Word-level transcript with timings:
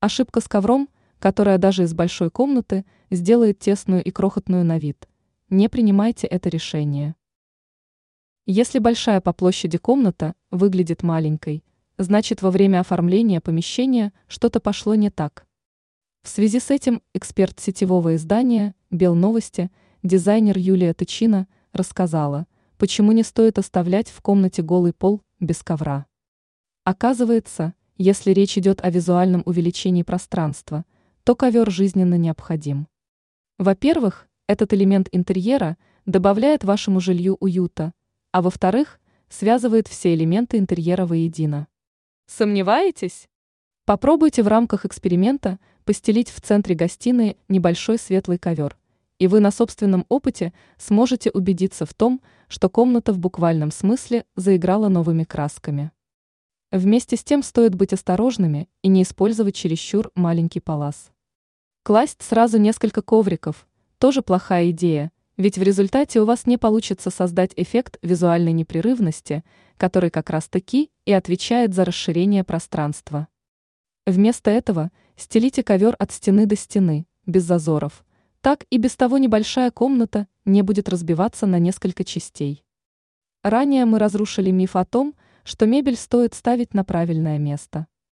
Ошибка 0.00 0.40
с 0.40 0.46
ковром, 0.46 0.88
которая 1.18 1.58
даже 1.58 1.82
из 1.82 1.92
большой 1.92 2.30
комнаты 2.30 2.84
сделает 3.10 3.58
тесную 3.58 4.04
и 4.04 4.12
крохотную 4.12 4.64
на 4.64 4.78
вид. 4.78 5.08
Не 5.50 5.68
принимайте 5.68 6.28
это 6.28 6.48
решение. 6.48 7.16
Если 8.46 8.78
большая 8.78 9.20
по 9.20 9.32
площади 9.32 9.76
комната 9.76 10.34
выглядит 10.52 11.02
маленькой, 11.02 11.64
значит 11.96 12.42
во 12.42 12.52
время 12.52 12.78
оформления 12.78 13.40
помещения 13.40 14.12
что-то 14.28 14.60
пошло 14.60 14.94
не 14.94 15.10
так. 15.10 15.46
В 16.22 16.28
связи 16.28 16.60
с 16.60 16.70
этим 16.70 17.02
эксперт 17.12 17.58
сетевого 17.58 18.14
издания 18.14 18.76
«Белновости», 18.90 19.70
дизайнер 20.04 20.56
Юлия 20.58 20.94
Тычина, 20.94 21.48
рассказала, 21.72 22.46
почему 22.76 23.10
не 23.10 23.24
стоит 23.24 23.58
оставлять 23.58 24.10
в 24.10 24.22
комнате 24.22 24.62
голый 24.62 24.92
пол 24.92 25.22
без 25.40 25.64
ковра. 25.64 26.06
Оказывается, 26.84 27.74
если 27.98 28.30
речь 28.30 28.56
идет 28.56 28.80
о 28.84 28.90
визуальном 28.90 29.42
увеличении 29.44 30.04
пространства, 30.04 30.84
то 31.24 31.34
ковер 31.34 31.70
жизненно 31.70 32.14
необходим. 32.14 32.86
Во-первых, 33.58 34.28
этот 34.46 34.72
элемент 34.72 35.08
интерьера 35.10 35.76
добавляет 36.06 36.62
вашему 36.62 37.00
жилью 37.00 37.36
уюта, 37.40 37.92
а 38.32 38.40
во-вторых, 38.40 39.00
связывает 39.28 39.88
все 39.88 40.14
элементы 40.14 40.58
интерьера 40.58 41.04
воедино. 41.06 41.66
Сомневаетесь? 42.26 43.28
Попробуйте 43.84 44.42
в 44.42 44.48
рамках 44.48 44.86
эксперимента 44.86 45.58
постелить 45.84 46.30
в 46.30 46.40
центре 46.40 46.74
гостиной 46.74 47.36
небольшой 47.48 47.98
светлый 47.98 48.38
ковер, 48.38 48.78
и 49.18 49.26
вы 49.26 49.40
на 49.40 49.50
собственном 49.50 50.06
опыте 50.08 50.52
сможете 50.76 51.30
убедиться 51.30 51.84
в 51.84 51.94
том, 51.94 52.22
что 52.46 52.68
комната 52.68 53.12
в 53.12 53.18
буквальном 53.18 53.72
смысле 53.72 54.24
заиграла 54.36 54.88
новыми 54.88 55.24
красками. 55.24 55.90
Вместе 56.70 57.16
с 57.16 57.24
тем 57.24 57.42
стоит 57.42 57.74
быть 57.74 57.94
осторожными 57.94 58.68
и 58.82 58.88
не 58.88 59.02
использовать 59.02 59.54
чересчур 59.54 60.10
маленький 60.14 60.60
палас. 60.60 61.10
Класть 61.82 62.20
сразу 62.20 62.58
несколько 62.58 63.00
ковриков– 63.00 63.66
тоже 63.98 64.20
плохая 64.20 64.70
идея, 64.70 65.10
ведь 65.38 65.56
в 65.56 65.62
результате 65.62 66.20
у 66.20 66.26
вас 66.26 66.46
не 66.46 66.58
получится 66.58 67.08
создать 67.10 67.52
эффект 67.56 67.98
визуальной 68.02 68.52
непрерывности, 68.52 69.44
который 69.78 70.10
как 70.10 70.28
раз-таки 70.28 70.90
и 71.06 71.12
отвечает 71.12 71.72
за 71.72 71.86
расширение 71.86 72.44
пространства. 72.44 73.28
Вместо 74.06 74.50
этого 74.50 74.90
стелите 75.16 75.62
ковер 75.62 75.96
от 75.98 76.12
стены 76.12 76.44
до 76.44 76.54
стены, 76.54 77.06
без 77.24 77.44
зазоров. 77.44 78.04
Так 78.42 78.66
и 78.68 78.76
без 78.76 78.94
того 78.94 79.16
небольшая 79.16 79.70
комната 79.70 80.26
не 80.44 80.60
будет 80.60 80.88
разбиваться 80.90 81.46
на 81.46 81.58
несколько 81.58 82.04
частей. 82.04 82.62
Ранее 83.42 83.84
мы 83.86 83.98
разрушили 83.98 84.50
миф 84.50 84.76
о 84.76 84.84
том, 84.84 85.12
что 85.12 85.27
мебель 85.66 85.96
стоит 85.96 86.34
ставить 86.34 86.74
на 86.74 86.84
правильное 86.84 87.38
место. 87.38 87.86